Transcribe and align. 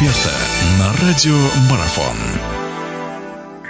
эксперта 0.00 0.32
на 0.78 0.92
радио 0.94 1.36
Марафон. 1.68 2.39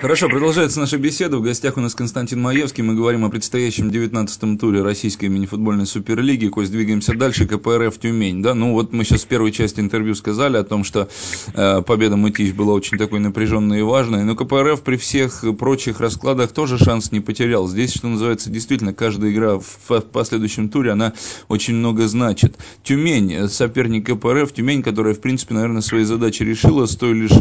Хорошо, 0.00 0.30
продолжается 0.30 0.80
наша 0.80 0.96
беседа. 0.96 1.36
В 1.36 1.42
гостях 1.42 1.76
у 1.76 1.80
нас 1.82 1.94
Константин 1.94 2.40
Маевский. 2.40 2.82
Мы 2.82 2.94
говорим 2.94 3.26
о 3.26 3.28
предстоящем 3.28 3.90
19-м 3.90 4.56
туре 4.56 4.80
Российской 4.80 5.26
мини-футбольной 5.26 5.84
суперлиги. 5.84 6.48
Кость, 6.48 6.72
двигаемся 6.72 7.12
дальше. 7.12 7.46
КПРФ 7.46 7.98
Тюмень. 7.98 8.42
Да? 8.42 8.54
Ну 8.54 8.72
вот 8.72 8.94
мы 8.94 9.04
сейчас 9.04 9.24
в 9.24 9.26
первой 9.26 9.52
части 9.52 9.78
интервью 9.78 10.14
сказали 10.14 10.56
о 10.56 10.64
том, 10.64 10.84
что 10.84 11.10
э, 11.52 11.82
победа 11.82 12.16
Мытищ 12.16 12.54
была 12.54 12.72
очень 12.72 12.96
такой 12.96 13.20
напряженной 13.20 13.80
и 13.80 13.82
важной. 13.82 14.24
Но 14.24 14.34
КПРФ 14.36 14.80
при 14.80 14.96
всех 14.96 15.44
прочих 15.58 16.00
раскладах 16.00 16.52
тоже 16.52 16.78
шанс 16.78 17.12
не 17.12 17.20
потерял. 17.20 17.68
Здесь, 17.68 17.92
что 17.92 18.08
называется, 18.08 18.48
действительно, 18.48 18.94
каждая 18.94 19.30
игра 19.30 19.58
в 19.58 20.00
последующем 20.00 20.70
туре, 20.70 20.92
она 20.92 21.12
очень 21.48 21.74
много 21.74 22.08
значит. 22.08 22.56
Тюмень, 22.84 23.50
соперник 23.50 24.06
КПРФ. 24.06 24.50
Тюмень, 24.50 24.82
которая, 24.82 25.12
в 25.12 25.20
принципе, 25.20 25.52
наверное, 25.52 25.82
свои 25.82 26.04
задачи 26.04 26.42
решила 26.42 26.86
с 26.86 26.96
той 26.96 27.12
лишь 27.12 27.32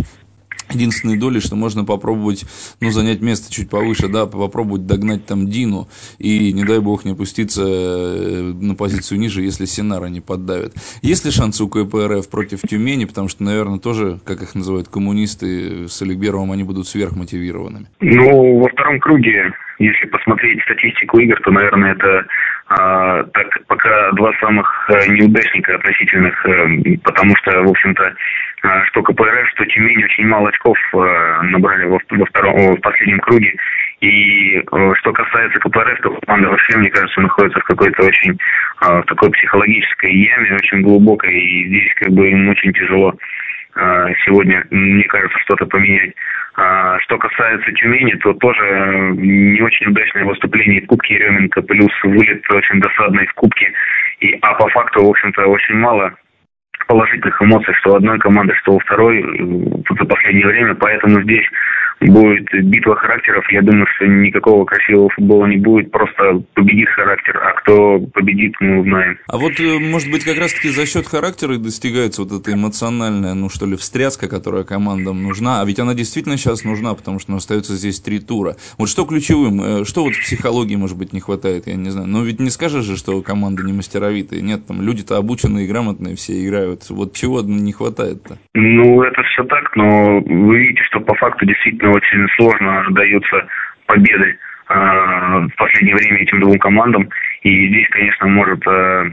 единственной 0.74 1.18
доли, 1.18 1.40
что 1.40 1.56
можно 1.56 1.86
попробовать, 1.86 2.46
ну, 2.82 2.90
занять 2.92 3.22
место 3.22 3.54
чуть 3.54 3.70
повыше, 3.70 4.08
да, 4.08 4.26
попробовать 4.26 4.86
догнать 4.86 5.26
там 5.26 5.48
Дину 5.48 5.88
и, 6.18 6.54
не 6.54 6.64
дай 6.64 6.80
бог, 6.80 7.06
не 7.06 7.12
опуститься 7.12 7.64
э, 7.66 8.54
на 8.60 8.76
позицию 8.76 9.20
ниже, 9.20 9.42
если 9.42 9.66
Синара 9.66 10.08
не 10.08 10.22
поддавит. 10.22 10.74
Есть 11.02 11.26
ли 11.26 11.32
шансы 11.32 11.64
у 11.64 11.68
КПРФ 11.68 12.30
против 12.30 12.62
Тюмени, 12.62 13.06
потому 13.06 13.28
что, 13.28 13.44
наверное, 13.44 13.80
тоже, 13.80 14.20
как 14.26 14.42
их 14.42 14.56
называют 14.56 14.88
коммунисты, 14.88 15.88
с 15.88 16.02
Олегберовым 16.02 16.52
они 16.52 16.64
будут 16.64 16.88
сверхмотивированными? 16.88 17.88
Ну, 18.00 18.60
во 18.60 18.70
втором 18.70 19.00
круге, 19.00 19.52
если 19.80 20.06
посмотреть 20.08 20.62
статистику 20.64 21.20
игр, 21.20 21.40
то, 21.42 21.52
наверное, 21.52 21.94
это 21.94 22.26
а, 22.70 23.24
так 23.24 23.48
пока 23.66 24.12
два 24.12 24.32
самых 24.40 24.90
э, 24.90 25.08
неудачника 25.08 25.74
относительных, 25.74 26.46
э, 26.46 26.98
потому 27.04 27.36
что, 27.38 27.64
в 27.64 27.70
общем-то, 27.70 28.14
а, 28.62 28.86
что 28.86 29.02
КПРФ, 29.02 29.50
что 29.50 29.66
Тюмень 29.66 30.04
очень 30.04 30.28
мало 30.28 30.50
очков 30.50 30.78
э, 30.94 31.42
набрали 31.46 31.86
во, 31.86 31.98
во 32.12 32.26
втором, 32.28 32.76
в 32.76 32.82
последнем 32.82 33.20
круге. 33.22 33.56
И 34.02 34.62
что 35.00 35.14
касается 35.14 35.60
КПРФ, 35.62 36.00
то 36.02 36.12
команда 36.28 36.50
вообще, 36.50 36.78
мне 36.78 36.92
кажется, 36.92 37.20
находится 37.22 37.60
в 37.60 37.64
какой-то 37.64 38.04
очень 38.04 38.38
в 38.80 39.04
такой 39.08 39.32
психологической 39.32 40.14
яме, 40.14 40.56
очень 40.56 40.82
глубокой, 40.82 41.34
и 41.34 41.68
здесь 41.68 41.94
как 41.96 42.12
бы 42.12 42.30
им 42.30 42.48
очень 42.48 42.72
тяжело 42.72 43.14
сегодня, 44.26 44.66
мне 44.70 45.04
кажется, 45.04 45.38
что-то 45.40 45.66
поменять. 45.66 46.14
Что 47.10 47.18
касается 47.18 47.72
Тюмени, 47.72 48.14
то 48.22 48.34
тоже 48.34 49.16
не 49.18 49.60
очень 49.64 49.88
удачное 49.88 50.26
выступление 50.26 50.82
в 50.82 50.86
Кубке 50.86 51.16
Еременко, 51.16 51.64
плюс 51.64 51.90
вылет 52.04 52.44
очень 52.52 52.80
досадный 52.80 53.26
в 53.26 53.34
Кубке. 53.34 53.74
И, 54.20 54.38
а 54.44 54.54
по 54.54 54.70
факту, 54.70 55.04
в 55.04 55.10
общем-то, 55.10 55.48
очень 55.48 55.74
мало 55.74 56.14
положительных 56.86 57.42
эмоций, 57.42 57.74
что 57.80 57.94
у 57.94 57.96
одной 57.96 58.20
команды, 58.20 58.54
что 58.62 58.74
у 58.74 58.80
второй 58.80 59.22
э, 59.22 59.96
за 59.98 60.06
последнее 60.06 60.46
время. 60.46 60.76
Поэтому 60.76 61.24
здесь 61.24 61.46
будет 62.02 62.48
битва 62.66 62.96
характеров. 62.96 63.46
Я 63.52 63.62
думаю, 63.62 63.86
что 63.96 64.08
никакого 64.08 64.66
красивого 64.66 65.10
футбола 65.10 65.46
не 65.46 65.58
будет, 65.58 65.92
просто 65.92 66.44
победит 66.54 66.90
характер, 66.90 67.38
а 67.38 67.54
кто 67.62 68.00
победит, 68.14 68.56
мы 68.60 68.80
узнаем. 68.80 69.18
А 69.28 69.38
вот, 69.38 69.60
э, 69.60 69.80
может 69.80 70.12
быть, 70.12 70.24
как 70.24 70.38
раз-таки 70.38 70.70
за 70.70 70.86
счет 70.86 71.08
характера 71.08 71.58
достигается 71.58 72.24
вот 72.24 72.32
эта 72.32 72.54
эмоциональная, 72.54 73.34
ну 73.34 73.50
что 73.50 73.66
ли, 73.66 73.76
встряска, 73.76 74.28
которая 74.30 74.64
командам 74.64 75.24
нужна, 75.24 75.62
а 75.62 75.66
ведь 75.66 75.80
она 75.80 75.94
действительно 75.94 76.38
сейчас 76.38 76.64
нужна, 76.64 76.94
потому 76.94 77.20
что 77.20 77.32
ну, 77.32 77.38
остается 77.38 77.74
здесь 77.74 78.00
три 78.00 78.20
тура. 78.20 78.56
Вот 78.78 78.90
что 78.90 79.06
ключевым, 79.06 79.62
э, 79.62 79.86
что 79.86 80.04
вот 80.04 80.14
в 80.14 80.22
психологии, 80.22 80.76
может 80.76 80.98
быть, 80.98 81.14
не 81.14 81.20
хватает, 81.20 81.68
я 81.68 81.76
не 81.76 81.90
знаю. 81.90 82.08
Но 82.08 82.24
ведь 82.24 82.40
не 82.40 82.50
скажешь 82.50 82.86
же, 82.86 82.98
что 82.98 83.22
команда 83.22 83.64
не 83.64 83.74
мастеровитые. 83.74 84.42
Нет, 84.42 84.68
там 84.68 84.82
люди-то 84.82 85.18
обученные, 85.18 85.68
грамотные 85.68 86.16
все 86.16 86.46
играют. 86.46 86.90
Вот 86.90 87.14
чего 87.14 87.42
не 87.42 87.72
хватает-то? 87.72 88.38
Ну, 88.54 89.02
это 89.04 89.22
все 89.24 89.44
так, 89.44 89.76
но 89.76 90.20
вы 90.20 90.60
видите, 90.60 90.84
что 90.90 91.00
по 91.00 91.16
факту 91.16 91.46
действительно 91.46 91.89
очень 91.92 92.28
сложно 92.36 92.86
даются 92.92 93.48
победы 93.86 94.38
э, 94.70 94.74
в 94.74 95.56
последнее 95.58 95.96
время 95.96 96.20
этим 96.20 96.40
двум 96.42 96.58
командам. 96.60 97.10
И 97.44 97.68
здесь, 97.68 97.88
конечно, 97.90 98.28
может 98.28 98.66
э, 98.68 99.12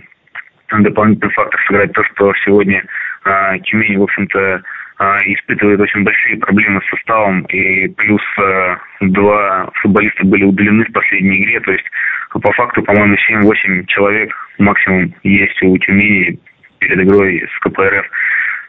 дополнительный 0.71 1.33
фактор 1.33 1.61
сыграть 1.67 1.93
то, 1.93 2.05
что 2.05 2.33
сегодня 2.45 2.85
э, 3.25 3.59
Тюмень, 3.65 3.99
в 3.99 4.03
общем-то, 4.03 4.63
испытывает 4.99 5.79
очень 5.79 6.05
большие 6.05 6.39
проблемы 6.39 6.81
с 6.81 6.89
составом, 6.89 7.43
и 7.43 7.87
плюс 7.89 8.23
э, 8.39 8.77
два 9.03 9.71
футболиста 9.83 10.25
были 10.25 10.45
удалены 10.45 10.87
в 10.87 10.93
последней 10.93 11.43
игре, 11.43 11.61
то 11.61 11.73
есть 11.73 11.85
по 12.31 12.53
факту, 12.53 12.83
по-моему, 12.83 13.17
7-8 13.31 13.87
человек 13.87 14.35
максимум 14.59 15.15
есть 15.23 15.63
у 15.63 15.77
Тюмени 15.79 16.39
перед 16.79 16.99
игрой 17.01 17.47
с 17.55 17.59
КПРФ. 17.61 18.07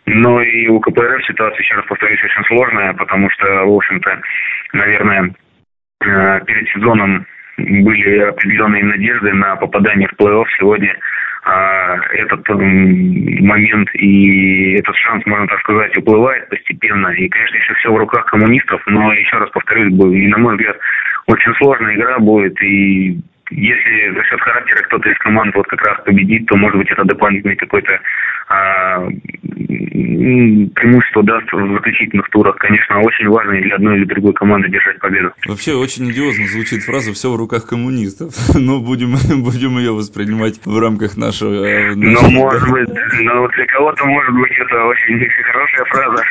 Но 0.07 0.41
и 0.41 0.67
у 0.67 0.79
КПРФ 0.79 1.25
ситуация, 1.25 1.59
еще 1.59 1.75
раз 1.75 1.85
повторюсь, 1.85 2.23
очень 2.23 2.43
сложная, 2.45 2.93
потому 2.93 3.29
что, 3.29 3.65
в 3.65 3.75
общем-то, 3.75 4.21
наверное, 4.71 5.33
э, 6.01 6.39
перед 6.45 6.69
сезоном 6.69 7.25
были 7.57 8.19
определенные 8.19 8.85
надежды 8.85 9.33
на 9.33 9.57
попадание 9.57 10.07
в 10.07 10.13
плей-офф. 10.13 10.45
Сегодня 10.57 10.95
а, 11.43 11.97
этот 12.13 12.47
момент 12.47 13.89
и 13.95 14.75
этот 14.75 14.95
шанс, 14.95 15.25
можно 15.25 15.47
так 15.47 15.59
сказать, 15.59 15.97
уплывает 15.97 16.47
постепенно. 16.49 17.07
И, 17.09 17.27
конечно, 17.27 17.57
еще 17.57 17.73
все 17.73 17.91
в 17.91 17.97
руках 17.97 18.25
коммунистов, 18.25 18.81
но, 18.85 19.11
еще 19.13 19.37
раз 19.37 19.49
повторюсь, 19.49 19.91
и, 19.91 20.27
на 20.27 20.37
мой 20.37 20.55
взгляд, 20.55 20.77
очень 21.25 21.53
сложная 21.55 21.95
игра 21.95 22.19
будет, 22.19 22.61
и 22.61 23.19
если 23.49 24.13
за 24.13 24.23
счет 24.25 24.41
характера 24.41 24.83
кто-то 24.83 25.09
из 25.09 25.17
команд 25.19 25.55
вот 25.55 25.67
как 25.67 25.81
раз 25.85 26.03
победит, 26.03 26.47
то, 26.47 26.57
может 26.57 26.77
быть, 26.77 26.91
это 26.91 27.05
дополнительный 27.05 27.55
какой-то 27.55 27.99
а, 28.49 29.07
преимущество 30.73 31.23
даст 31.23 31.51
в 31.51 31.73
заключительных 31.73 32.29
турах. 32.29 32.57
Конечно, 32.57 32.99
очень 32.99 33.27
важно 33.29 33.53
и 33.53 33.61
для 33.61 33.75
одной 33.75 33.97
или 33.97 34.05
другой 34.05 34.33
команды 34.33 34.69
держать 34.69 34.99
победу. 34.99 35.31
Вообще, 35.45 35.73
очень 35.73 36.09
идиозно 36.11 36.45
звучит 36.47 36.83
фраза 36.83 37.13
«все 37.13 37.31
в 37.31 37.35
руках 37.35 37.67
коммунистов». 37.67 38.33
Но 38.55 38.79
будем, 38.79 39.15
будем 39.43 39.77
ее 39.77 39.91
воспринимать 39.93 40.59
в 40.65 40.79
рамках 40.79 41.17
нашего... 41.17 41.65
Э, 41.65 41.95
ну, 41.95 42.29
может 42.29 42.69
быть, 42.69 42.89
но 43.21 43.47
для 43.47 43.65
кого-то, 43.67 44.05
может 44.05 44.33
быть, 44.35 44.51
это 44.51 44.83
очень 44.85 45.19
хорошая 45.51 45.85
фраза. 45.85 46.23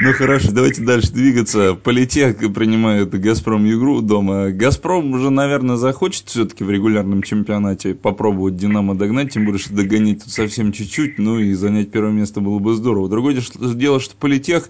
Ну, 0.00 0.12
хорошо, 0.12 0.52
давайте 0.52 0.82
дальше 0.82 1.12
двигаться. 1.12 1.74
Политех 1.74 2.38
принимает 2.52 3.10
«Газпром» 3.10 3.66
игру 3.70 4.00
дома. 4.00 4.50
«Газпром» 4.50 5.12
уже, 5.12 5.30
наверное, 5.30 5.76
захочет 5.76 6.28
все-таки 6.28 6.64
в 6.64 6.70
регулярном 6.70 7.22
чемпионате 7.22 7.94
попробовать 7.94 8.56
«Динамо» 8.56 8.94
догнать, 8.94 9.32
тем 9.32 9.44
более, 9.44 9.60
что 9.60 9.74
догонить 9.74 10.24
тут 10.24 10.32
совсем 10.32 10.72
чуть-чуть, 10.72 11.18
ну 11.18 11.38
и 11.38 11.54
занять 11.54 11.90
первое 11.90 12.12
место 12.12 12.40
было 12.40 12.58
бы 12.58 12.74
здорово. 12.74 13.08
Другое 13.08 13.36
дело, 13.74 14.00
что 14.00 14.16
политех, 14.16 14.68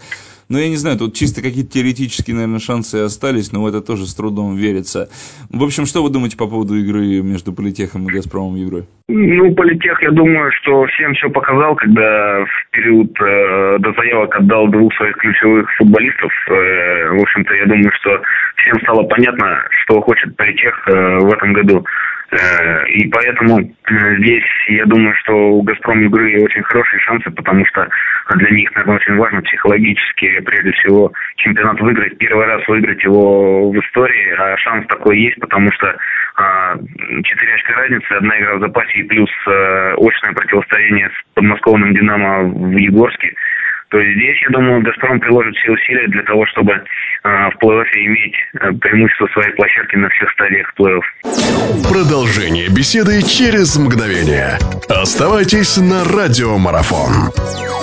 ну 0.49 0.59
я 0.59 0.69
не 0.69 0.77
знаю, 0.77 0.99
тут 0.99 1.15
чисто 1.15 1.43
какие-то 1.43 1.73
теоретические, 1.73 2.35
наверное, 2.37 2.59
шансы 2.59 2.97
остались, 2.97 3.53
но 3.53 3.63
в 3.63 3.67
это 3.67 3.81
тоже 3.81 4.07
с 4.07 4.15
трудом 4.15 4.57
верится. 4.57 5.09
В 5.51 5.63
общем, 5.63 5.87
что 5.87 6.03
вы 6.03 6.11
думаете 6.11 6.37
по 6.37 6.47
поводу 6.47 6.75
игры 6.77 7.23
между 7.23 7.53
политехом 7.53 8.09
и 8.09 8.13
Газпромом 8.13 8.63
игрой? 8.63 8.85
Ну, 9.09 9.55
политех, 9.55 10.03
я 10.03 10.11
думаю, 10.11 10.51
что 10.61 10.87
всем 10.87 11.15
все 11.15 11.29
показал, 11.29 11.77
когда 11.77 12.45
в 12.45 12.71
период 12.71 13.11
э, 13.21 13.79
до 13.79 13.93
заявок 13.93 14.35
отдал 14.37 14.69
двух 14.69 14.95
своих 14.95 15.17
ключевых 15.17 15.69
футболистов. 15.77 16.33
Э, 16.49 17.11
в 17.11 17.21
общем-то, 17.21 17.55
я 17.55 17.67
думаю, 17.67 17.91
что 18.01 18.23
всем 18.57 18.81
стало 18.81 19.03
понятно, 19.05 19.65
что 19.83 20.01
хочет 20.01 20.37
политех 20.37 20.89
э, 20.89 21.19
в 21.19 21.33
этом 21.33 21.53
году. 21.53 21.85
Э, 22.31 22.87
и 22.89 23.09
поэтому 23.09 23.61
э, 23.61 24.17
здесь, 24.19 24.45
я 24.69 24.87
думаю, 24.87 25.15
что 25.23 25.33
у 25.33 25.63
«Газпром» 25.63 26.03
игры 26.07 26.43
очень 26.43 26.63
хорошие 26.63 26.99
шансы, 27.01 27.31
потому 27.31 27.65
что 27.67 27.89
для 28.37 28.51
них, 28.51 28.71
наверное, 28.75 28.97
очень 28.97 29.17
важно 29.17 29.43
психологически, 29.43 30.41
прежде 30.41 30.73
всего, 30.73 31.13
чемпионат 31.37 31.81
выиграть, 31.81 32.17
первый 32.19 32.47
раз 32.47 32.67
выиграть 32.67 33.03
его 33.05 33.71
в 33.71 33.79
истории, 33.79 34.35
а 34.39 34.57
шанс 34.59 34.87
такой 34.87 35.21
есть, 35.21 35.39
потому 35.41 35.71
что 35.73 35.97
а, 36.37 36.77
четыре 37.23 37.55
очка 37.55 37.75
разницы, 37.75 38.13
одна 38.13 38.39
игра 38.39 38.57
в 38.57 38.61
запасе 38.61 38.99
и 38.99 39.03
плюс 39.05 39.31
э, 39.47 39.95
очное 39.99 40.33
противостояние 40.33 41.11
с 41.11 41.35
подмосковным 41.35 41.95
«Динамо» 41.95 42.45
в 42.45 42.77
Егорске– 42.77 43.35
то 43.95 44.01
есть 44.01 44.17
здесь, 44.17 44.43
я 44.43 44.49
думаю, 44.51 44.83
«Газпром» 44.83 45.21
приложит 45.21 45.55
все 45.55 45.71
усилия 45.71 46.09
для 46.09 46.23
того, 46.25 46.45
чтобы 46.47 46.73
э, 46.73 46.83
в 47.23 47.63
плей-оффе 47.63 48.07
иметь 48.07 48.35
э, 48.55 48.73
преимущество 48.81 49.29
своей 49.29 49.53
площадки 49.53 49.95
на 49.95 50.09
всех 50.09 50.33
стадиях 50.33 50.73
плей-офф. 50.77 51.03
Продолжение 51.89 52.69
беседы 52.71 53.23
через 53.23 53.77
мгновение. 53.77 54.59
Оставайтесь 54.89 55.77
на 55.77 56.03
«Радиомарафон». 56.03 57.74